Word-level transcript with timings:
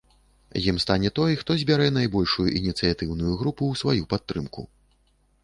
Ім 0.69 0.77
стане 0.83 1.11
той, 1.19 1.35
хто 1.41 1.57
збярэ 1.63 1.87
найбольшую 1.99 2.47
ініцыятыўную 2.61 3.35
групу 3.43 3.63
ў 3.67 3.75
сваю 3.85 4.03
падтрымку. 4.17 4.69